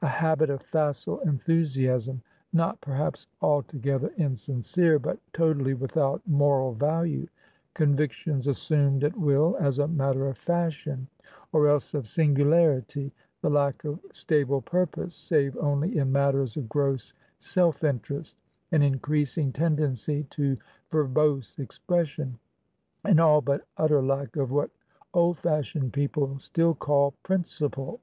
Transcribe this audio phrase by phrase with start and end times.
[0.00, 2.22] "A habit of facile enthusiasm,
[2.54, 7.26] not perhaps altogether insincere, but totally without moral value...
[7.74, 11.06] convictions assumed at will, as a matter of fashion,
[11.52, 13.12] or else of singularity...
[13.42, 18.36] the lack of stable purpose, save only in matters of gross self interest...
[18.72, 20.56] an increasing tendency to
[20.90, 22.38] verbose expression...
[23.04, 24.70] an all but utter lack of what
[25.12, 28.00] old fashioned people still call principle.